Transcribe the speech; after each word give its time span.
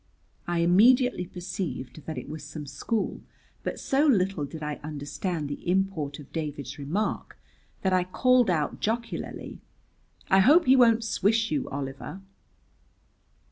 I 0.47 0.61
immediately 0.61 1.27
perceived 1.27 2.07
that 2.07 2.17
it 2.17 2.27
was 2.27 2.43
some 2.43 2.65
school, 2.65 3.21
but 3.61 3.79
so 3.79 4.07
little 4.07 4.45
did 4.45 4.63
I 4.63 4.79
understand 4.83 5.47
the 5.47 5.61
import 5.69 6.17
of 6.17 6.33
David's 6.33 6.79
remark 6.79 7.37
that 7.83 7.93
I 7.93 8.05
called 8.05 8.49
out 8.49 8.79
jocularly, 8.79 9.59
"I 10.27 10.39
hope 10.39 10.65
he 10.65 10.75
won't 10.75 11.03
swish 11.03 11.51
you, 11.51 11.69
Oliver." 11.69 12.19